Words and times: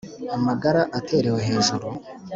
Amagara 0.35 0.81
aterewe 0.97 1.39
hejuru 1.47 1.87